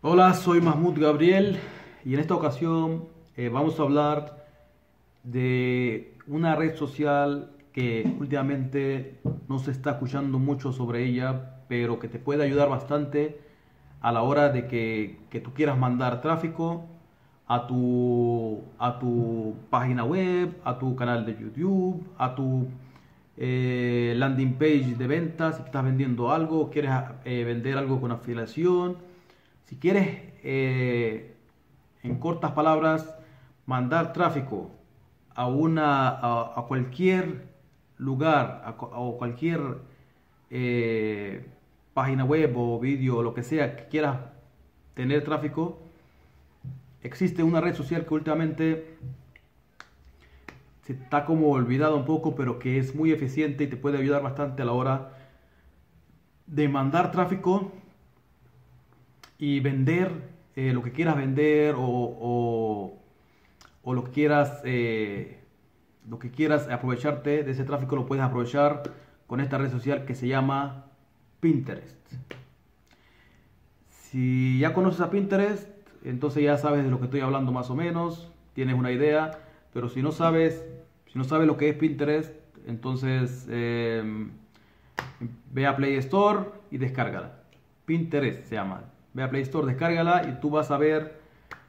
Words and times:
Hola, 0.00 0.32
soy 0.34 0.60
Mahmoud 0.60 1.00
Gabriel 1.00 1.58
y 2.04 2.14
en 2.14 2.20
esta 2.20 2.36
ocasión 2.36 3.06
eh, 3.36 3.48
vamos 3.48 3.80
a 3.80 3.82
hablar 3.82 4.46
de 5.24 6.14
una 6.28 6.54
red 6.54 6.76
social 6.76 7.50
que 7.72 8.08
últimamente 8.20 9.18
no 9.48 9.58
se 9.58 9.72
está 9.72 9.90
escuchando 9.90 10.38
mucho 10.38 10.72
sobre 10.72 11.04
ella, 11.04 11.64
pero 11.66 11.98
que 11.98 12.06
te 12.06 12.20
puede 12.20 12.44
ayudar 12.44 12.68
bastante 12.68 13.40
a 14.00 14.12
la 14.12 14.22
hora 14.22 14.50
de 14.50 14.68
que, 14.68 15.18
que 15.30 15.40
tú 15.40 15.52
quieras 15.52 15.76
mandar 15.76 16.20
tráfico 16.20 16.86
a 17.48 17.66
tu, 17.66 18.62
a 18.78 19.00
tu 19.00 19.56
página 19.68 20.04
web, 20.04 20.60
a 20.62 20.78
tu 20.78 20.94
canal 20.94 21.26
de 21.26 21.36
YouTube, 21.40 22.06
a 22.18 22.36
tu 22.36 22.68
eh, 23.36 24.14
landing 24.16 24.52
page 24.54 24.94
de 24.96 25.06
ventas, 25.08 25.56
si 25.56 25.62
estás 25.64 25.82
vendiendo 25.82 26.30
algo, 26.30 26.70
quieres 26.70 26.92
eh, 27.24 27.42
vender 27.42 27.76
algo 27.76 28.00
con 28.00 28.12
afiliación, 28.12 29.08
si 29.68 29.76
quieres, 29.76 30.08
eh, 30.42 31.34
en 32.02 32.18
cortas 32.18 32.52
palabras, 32.52 33.14
mandar 33.66 34.14
tráfico 34.14 34.70
a, 35.34 35.46
una, 35.46 36.08
a, 36.08 36.64
cualquier 36.66 37.48
lugar, 37.98 38.62
a, 38.64 38.72
cualquier 39.18 39.82
página 41.92 42.24
web 42.24 42.56
o 42.56 42.80
vídeo 42.80 43.18
o 43.18 43.22
lo 43.22 43.34
que 43.34 43.42
sea 43.42 43.76
que 43.76 43.88
quieras 43.88 44.20
tener 44.94 45.22
tráfico, 45.22 45.82
existe 47.02 47.42
una 47.42 47.60
red 47.60 47.74
social 47.74 48.06
que 48.06 48.14
últimamente 48.14 48.96
se 50.80 50.94
está 50.94 51.26
como 51.26 51.50
olvidado 51.50 51.94
un 51.94 52.06
poco, 52.06 52.34
pero 52.34 52.58
que 52.58 52.78
es 52.78 52.94
muy 52.94 53.12
eficiente 53.12 53.64
y 53.64 53.66
te 53.66 53.76
puede 53.76 53.98
ayudar 53.98 54.22
bastante 54.22 54.62
a 54.62 54.64
la 54.64 54.72
hora 54.72 55.12
de 56.46 56.70
mandar 56.70 57.12
tráfico 57.12 57.70
y 59.38 59.60
vender 59.60 60.10
eh, 60.56 60.72
lo 60.72 60.82
que 60.82 60.92
quieras 60.92 61.16
vender 61.16 61.76
o, 61.76 62.98
o, 63.84 63.94
lo 63.94 64.04
que 64.04 64.10
quieras 64.10 64.60
eh, 64.64 65.38
lo 66.08 66.18
que 66.18 66.30
quieras 66.30 66.68
aprovecharte 66.68 67.42
de 67.42 67.50
ese 67.50 67.64
tráfico 67.64 67.96
lo 67.96 68.06
puedes 68.06 68.24
aprovechar 68.24 68.82
con 69.26 69.40
esta 69.40 69.56
red 69.58 69.70
social 69.70 70.04
que 70.04 70.14
se 70.14 70.26
llama 70.26 70.86
Pinterest. 71.40 71.96
Si 73.88 74.58
ya 74.58 74.74
conoces 74.74 75.00
a 75.00 75.10
Pinterest, 75.10 75.68
entonces 76.04 76.42
ya 76.42 76.56
sabes 76.58 76.84
de 76.84 76.90
lo 76.90 76.98
que 76.98 77.06
estoy 77.06 77.20
hablando 77.20 77.52
más 77.52 77.70
o 77.70 77.74
menos, 77.74 78.30
tienes 78.54 78.74
una 78.74 78.90
idea, 78.90 79.38
pero 79.72 79.88
si 79.88 80.02
no 80.02 80.12
sabes 80.12 80.64
si 81.06 81.18
no 81.18 81.24
sabes 81.24 81.46
lo 81.46 81.56
que 81.56 81.70
es 81.70 81.76
Pinterest, 81.76 82.34
entonces 82.66 83.46
em, 83.50 84.30
ve 85.52 85.66
a 85.66 85.76
Play 85.76 85.96
Store 85.96 86.40
y 86.70 86.78
descárgala. 86.78 87.42
Pinterest 87.86 88.44
se 88.44 88.56
llama. 88.56 88.82
Ve 89.18 89.24
a 89.24 89.30
Play 89.30 89.42
Store, 89.42 89.66
descárgala 89.66 90.28
y 90.28 90.40
tú 90.40 90.48
vas 90.48 90.70
a 90.70 90.78
ver, 90.78 91.20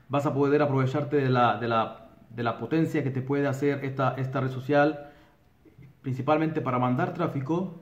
vas 0.07 0.27
a 0.27 0.35
poder 0.35 0.61
aprovecharte 0.61 1.15
de 1.17 1.29
la, 1.29 1.57
de 1.57 1.67
la, 1.67 2.09
de 2.29 2.43
la 2.43 2.59
potencia 2.59 3.03
que 3.03 3.09
te 3.09 3.23
puede 3.23 3.47
hacer 3.47 3.83
esta, 3.83 4.13
esta 4.17 4.39
red 4.39 4.51
social, 4.51 5.09
principalmente 6.03 6.61
para 6.61 6.77
mandar 6.77 7.15
tráfico 7.15 7.81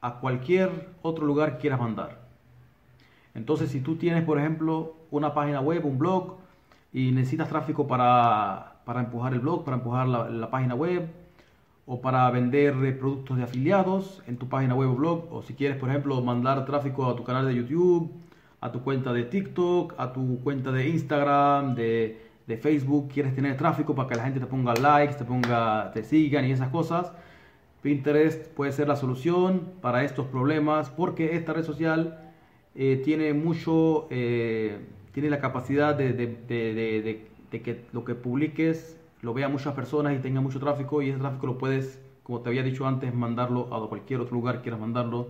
a 0.00 0.20
cualquier 0.20 0.88
otro 1.02 1.26
lugar 1.26 1.52
que 1.52 1.58
quieras 1.58 1.80
mandar. 1.80 2.28
Entonces, 3.34 3.70
si 3.70 3.82
tú 3.82 3.96
tienes, 3.96 4.24
por 4.24 4.38
ejemplo, 4.38 4.96
una 5.10 5.34
página 5.34 5.60
web, 5.60 5.84
un 5.84 5.98
blog, 5.98 6.38
y 6.90 7.10
necesitas 7.10 7.50
tráfico 7.50 7.86
para, 7.86 8.80
para 8.86 9.00
empujar 9.00 9.34
el 9.34 9.40
blog, 9.40 9.64
para 9.64 9.76
empujar 9.76 10.08
la, 10.08 10.50
página 10.50 10.74
web 10.74 11.10
o 11.84 12.00
para 12.00 12.30
vender 12.30 12.74
eh, 12.86 12.92
productos 12.92 13.36
de 13.36 13.42
afiliados 13.42 14.22
en 14.26 14.38
tu 14.38 14.48
página 14.48 14.74
web 14.74 14.88
o 14.88 14.94
blog 14.94 15.30
o 15.30 15.42
si 15.42 15.52
quieres 15.52 15.76
por 15.76 15.90
ejemplo 15.90 16.22
mandar 16.22 16.64
tráfico 16.64 17.04
a 17.04 17.16
tu 17.16 17.22
canal 17.22 17.46
de 17.46 17.54
YouTube, 17.54 18.10
a 18.60 18.72
tu 18.72 18.82
cuenta 18.82 19.12
de 19.12 19.24
TikTok, 19.24 19.94
a 19.98 20.12
tu 20.12 20.40
cuenta 20.42 20.72
de 20.72 20.88
Instagram, 20.88 21.74
de, 21.74 22.20
de 22.46 22.56
Facebook, 22.56 23.08
quieres 23.12 23.34
tener 23.34 23.56
tráfico 23.56 23.94
para 23.94 24.08
que 24.08 24.14
la 24.16 24.24
gente 24.24 24.40
te 24.40 24.46
ponga 24.46 24.74
likes, 24.74 25.14
te 25.14 25.24
ponga, 25.24 25.90
te 25.92 26.02
sigan 26.02 26.44
y 26.44 26.52
esas 26.52 26.68
cosas. 26.68 27.12
Pinterest 27.82 28.48
puede 28.54 28.72
ser 28.72 28.88
la 28.88 28.96
solución 28.96 29.72
para 29.80 30.02
estos 30.04 30.26
problemas 30.26 30.90
porque 30.90 31.36
esta 31.36 31.52
red 31.52 31.64
social 31.64 32.18
eh, 32.74 33.00
tiene 33.04 33.32
mucho, 33.34 34.08
eh, 34.10 34.78
tiene 35.12 35.30
la 35.30 35.40
capacidad 35.40 35.94
de, 35.94 36.12
de, 36.12 36.26
de, 36.26 37.28
de 37.50 37.62
que 37.62 37.84
lo 37.92 38.04
que 38.04 38.14
publiques 38.14 38.96
lo 39.22 39.34
vea 39.34 39.48
muchas 39.48 39.74
personas 39.74 40.14
y 40.14 40.18
tenga 40.18 40.40
mucho 40.40 40.60
tráfico 40.60 41.02
y 41.02 41.10
ese 41.10 41.18
tráfico 41.18 41.46
lo 41.46 41.58
puedes, 41.58 42.00
como 42.22 42.40
te 42.40 42.48
había 42.50 42.62
dicho 42.62 42.86
antes, 42.86 43.14
mandarlo 43.14 43.72
a 43.74 43.88
cualquier 43.88 44.20
otro 44.20 44.34
lugar 44.34 44.62
quieras 44.62 44.80
mandarlo. 44.80 45.28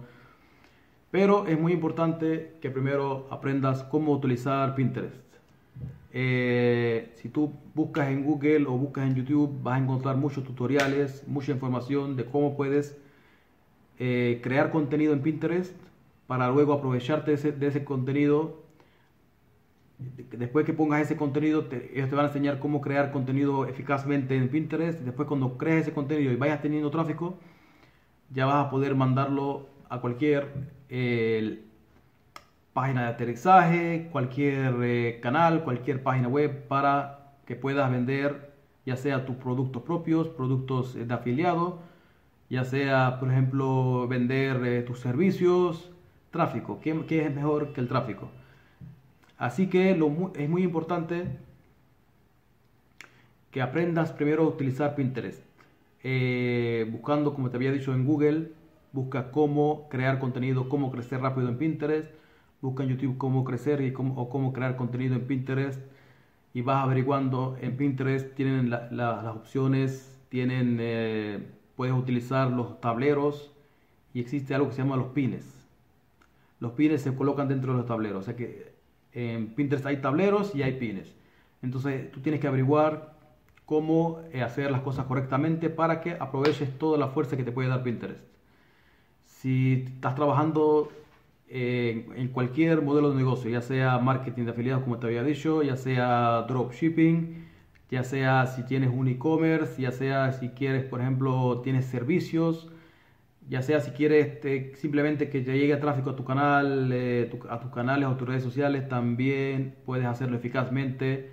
Pero 1.11 1.47
es 1.47 1.59
muy 1.59 1.73
importante 1.73 2.57
que 2.61 2.71
primero 2.71 3.27
aprendas 3.31 3.83
cómo 3.85 4.13
utilizar 4.13 4.75
Pinterest. 4.75 5.17
Eh, 6.13 7.13
si 7.17 7.29
tú 7.29 7.53
buscas 7.75 8.09
en 8.09 8.25
Google 8.25 8.67
o 8.67 8.73
buscas 8.73 9.07
en 9.07 9.15
YouTube, 9.15 9.63
vas 9.63 9.81
a 9.81 9.85
encontrar 9.85 10.17
muchos 10.17 10.45
tutoriales, 10.45 11.25
mucha 11.27 11.53
información 11.53 12.17
de 12.17 12.25
cómo 12.25 12.57
puedes 12.57 12.99
eh, 13.99 14.41
crear 14.43 14.71
contenido 14.71 15.13
en 15.13 15.23
Pinterest 15.23 15.75
para 16.27 16.51
luego 16.51 16.73
aprovecharte 16.73 17.31
de 17.31 17.35
ese, 17.37 17.53
de 17.53 17.67
ese 17.67 17.85
contenido 17.85 18.69
después 19.99 20.65
que 20.65 20.73
pongas 20.73 21.03
ese 21.03 21.17
contenido, 21.17 21.67
ellos 21.93 22.09
te 22.09 22.15
van 22.15 22.27
a 22.27 22.29
enseñar 22.29 22.59
cómo 22.61 22.81
crear 22.81 23.11
contenido 23.11 23.67
eficazmente 23.67 24.37
en 24.37 24.49
Pinterest. 24.49 25.01
Después 25.01 25.27
cuando 25.29 25.59
crees 25.59 25.83
ese 25.83 25.93
contenido 25.93 26.33
y 26.33 26.37
vayas 26.37 26.63
teniendo 26.63 26.91
tráfico, 26.91 27.37
ya 28.33 28.47
vas 28.47 28.67
a 28.67 28.71
poder 28.71 28.95
mandarlo 28.95 29.67
a 29.89 30.01
cualquier 30.01 30.78
página 32.73 33.03
de 33.03 33.09
aterrizaje, 33.09 34.09
cualquier 34.13 34.75
eh, 34.83 35.19
canal, 35.21 35.65
cualquier 35.65 36.03
página 36.03 36.29
web 36.29 36.67
para 36.69 37.35
que 37.47 37.57
puedas 37.57 37.91
vender 37.91 38.53
ya 38.87 38.97
sea 38.97 39.27
tus 39.27 39.37
productos 39.37 39.83
propios, 39.83 40.29
productos 40.29 40.95
de 40.95 41.13
afiliado, 41.13 41.81
ya 42.49 42.65
sea, 42.65 43.19
por 43.21 43.31
ejemplo, 43.31 44.09
vender 44.09 44.65
eh, 44.65 44.83
tus 44.83 45.01
servicios, 45.01 45.91
tráfico. 46.31 46.81
¿Qué, 46.81 47.05
¿Qué 47.07 47.27
es 47.27 47.35
mejor 47.35 47.73
que 47.73 47.81
el 47.81 47.89
tráfico? 47.89 48.31
Así 49.37 49.69
que 49.69 49.91
es 49.91 50.49
muy 50.49 50.63
importante 50.63 51.27
que 53.51 53.63
aprendas 53.63 54.13
primero 54.13 54.45
a 54.45 54.47
utilizar 54.47 54.95
Pinterest. 54.95 55.43
Eh, 56.03 56.89
buscando, 56.91 57.35
como 57.35 57.51
te 57.51 57.57
había 57.57 57.73
dicho 57.73 57.93
en 57.93 58.07
Google, 58.07 58.53
busca 58.99 59.31
cómo 59.31 59.89
crear 59.89 60.19
contenido, 60.19 60.69
cómo 60.69 60.91
crecer 60.91 61.21
rápido 61.21 61.49
en 61.49 61.57
Pinterest. 61.57 62.11
Busca 62.61 62.83
en 62.83 62.89
YouTube 62.91 63.17
cómo 63.17 63.45
crecer 63.45 63.81
y 63.81 63.93
cómo, 63.93 64.21
o 64.21 64.29
cómo 64.29 64.53
crear 64.53 64.75
contenido 64.75 65.15
en 65.15 65.27
Pinterest. 65.27 65.81
Y 66.53 66.63
vas 66.63 66.83
averiguando 66.83 67.57
en 67.61 67.77
Pinterest, 67.77 68.35
tienen 68.35 68.71
las 68.71 69.25
opciones, 69.27 70.19
tienen, 70.31 70.79
eh, 70.81 71.47
puedes 71.77 71.95
utilizar 71.95 72.51
los 72.51 72.81
tableros 72.81 73.53
y 74.13 74.21
existe 74.21 74.55
algo 74.55 74.69
que 74.69 74.75
se 74.75 74.83
llama 74.83 74.97
los 74.97 75.09
pines. 75.09 75.45
Los 76.59 76.73
pines 76.73 77.03
se 77.03 77.15
colocan 77.15 77.47
dentro 77.47 77.73
de 77.73 77.79
los 77.79 77.87
tableros. 77.87 78.19
O 78.19 78.23
sea 78.23 78.35
que 78.35 78.73
en 79.13 79.55
Pinterest 79.55 79.87
hay 79.87 79.99
tableros 79.99 80.57
y 80.57 80.63
hay 80.63 80.73
pines. 80.73 81.15
Entonces 81.63 82.11
tú 82.11 82.21
tienes 82.21 82.41
que 82.41 82.49
averiguar 82.49 83.15
cómo 83.65 84.23
eh, 84.33 84.43
hacer 84.43 84.73
las 84.73 84.81
cosas 84.81 85.07
correctamente 85.07 85.71
para 85.71 86.01
que 86.01 86.17
aproveches 86.19 86.77
toda 86.79 86.99
la 86.99 87.09
fuerza 87.09 87.37
que 87.37 87.45
te 87.45 87.53
puede 87.53 87.69
dar 87.69 87.85
Pinterest. 87.85 88.29
Si 89.41 89.85
estás 89.95 90.17
trabajando 90.17 90.91
eh, 91.49 92.09
en 92.17 92.29
cualquier 92.29 92.83
modelo 92.83 93.11
de 93.11 93.17
negocio, 93.17 93.49
ya 93.49 93.63
sea 93.63 93.99
marketing 93.99 94.47
de 94.47 94.51
afiliados 94.51 94.83
como 94.83 94.99
te 94.99 95.07
había 95.07 95.23
dicho, 95.23 95.63
ya 95.63 95.77
sea 95.77 96.43
dropshipping, 96.49 97.47
ya 97.89 98.03
sea 98.03 98.47
si 98.49 98.65
tienes 98.65 98.91
un 98.93 99.07
e-commerce, 99.07 99.81
ya 99.81 99.93
sea 99.93 100.33
si 100.33 100.49
quieres, 100.49 100.85
por 100.85 101.01
ejemplo, 101.01 101.61
tienes 101.63 101.87
servicios, 101.87 102.69
ya 103.49 103.63
sea 103.63 103.81
si 103.81 103.93
quieres 103.93 104.27
este, 104.27 104.75
simplemente 104.75 105.31
que 105.31 105.41
te 105.41 105.57
llegue 105.57 105.77
tráfico 105.77 106.11
a 106.11 106.17
tu 106.17 106.25
canal, 106.25 106.91
eh, 106.93 107.31
a 107.49 107.61
tus 107.61 107.71
canales 107.71 108.09
o 108.09 108.17
tus 108.17 108.27
redes 108.29 108.43
sociales, 108.43 108.89
también 108.89 109.77
puedes 109.87 110.07
hacerlo 110.07 110.37
eficazmente. 110.37 111.31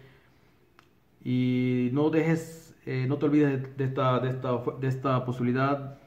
Y 1.24 1.90
no 1.94 2.12
dejes, 2.12 2.76
eh, 2.86 3.06
no 3.10 3.18
te 3.18 3.26
olvides 3.26 3.78
de 3.78 3.84
esta, 3.84 4.20
de, 4.20 4.30
esta, 4.30 4.62
de 4.80 4.88
esta 4.88 5.26
posibilidad 5.26 5.98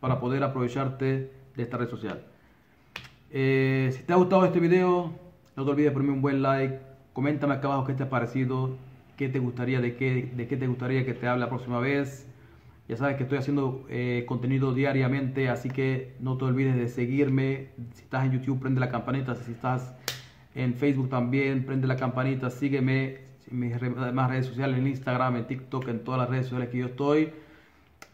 para 0.00 0.20
poder 0.20 0.42
aprovecharte 0.42 1.43
de 1.56 1.62
esta 1.62 1.76
red 1.76 1.88
social. 1.88 2.22
Eh, 3.30 3.90
si 3.96 4.02
te 4.02 4.12
ha 4.12 4.16
gustado 4.16 4.44
este 4.44 4.60
video, 4.60 5.12
no 5.56 5.64
te 5.64 5.70
olvides 5.70 5.90
de 5.90 5.92
ponerme 5.92 6.12
un 6.12 6.22
buen 6.22 6.42
like, 6.42 6.78
coméntame 7.12 7.54
acá 7.54 7.68
abajo 7.68 7.86
qué 7.86 7.94
te 7.94 8.04
ha 8.04 8.10
parecido, 8.10 8.76
qué 9.16 9.28
te 9.28 9.38
gustaría, 9.38 9.80
de 9.80 9.96
qué, 9.96 10.30
de 10.34 10.46
qué 10.46 10.56
te 10.56 10.66
gustaría 10.66 11.04
que 11.04 11.14
te 11.14 11.26
hable 11.26 11.40
la 11.40 11.48
próxima 11.48 11.78
vez. 11.80 12.28
Ya 12.88 12.96
sabes 12.96 13.16
que 13.16 13.22
estoy 13.22 13.38
haciendo 13.38 13.86
eh, 13.88 14.24
contenido 14.28 14.74
diariamente, 14.74 15.48
así 15.48 15.70
que 15.70 16.14
no 16.20 16.36
te 16.36 16.44
olvides 16.44 16.76
de 16.76 16.88
seguirme. 16.88 17.68
Si 17.94 18.02
estás 18.02 18.26
en 18.26 18.32
YouTube, 18.32 18.60
prende 18.60 18.78
la 18.78 18.90
campanita. 18.90 19.34
Si 19.34 19.52
estás 19.52 19.94
en 20.54 20.74
Facebook 20.74 21.08
también, 21.08 21.64
prende 21.64 21.86
la 21.86 21.96
campanita. 21.96 22.50
Sígueme 22.50 23.18
en 23.50 23.58
mis 23.58 23.80
demás 23.80 24.30
redes 24.30 24.46
sociales, 24.46 24.78
en 24.78 24.86
Instagram, 24.86 25.36
en 25.36 25.46
TikTok, 25.46 25.88
en 25.88 26.04
todas 26.04 26.20
las 26.20 26.28
redes 26.28 26.46
sociales 26.46 26.68
que 26.68 26.78
yo 26.78 26.86
estoy. 26.86 27.30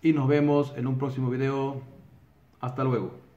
Y 0.03 0.13
nos 0.13 0.29
vemos 0.29 0.73
en 0.77 0.87
un 0.87 0.99
próximo 0.99 1.31
video. 1.31 1.83
Hasta 2.61 2.85
luego. 2.85 3.30